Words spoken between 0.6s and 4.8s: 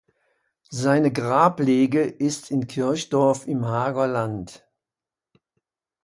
Seine Grablege ist in Kirchdorf im Haager Land.